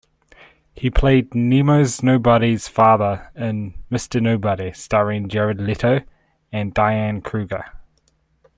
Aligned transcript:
He 0.73 0.89
played 0.89 1.35
Nemo 1.35 1.85
Nobody's 2.01 2.67
father 2.67 3.29
in 3.35 3.75
"Mr. 3.91 4.19
Nobody", 4.19 4.73
starring 4.73 5.29
Jared 5.29 5.61
Leto 5.61 6.01
and 6.51 6.73
Diane 6.73 7.21
Kruger. 7.21 7.65